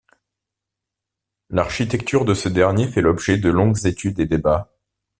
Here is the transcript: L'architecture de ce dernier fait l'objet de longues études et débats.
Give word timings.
L'architecture 1.51 2.25
de 2.25 2.33
ce 2.33 2.49
dernier 2.49 2.87
fait 2.87 3.01
l'objet 3.01 3.37
de 3.37 3.51
longues 3.51 3.85
études 3.85 4.19
et 4.19 4.25
débats. 4.25 4.71